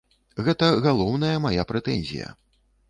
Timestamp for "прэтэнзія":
1.75-2.37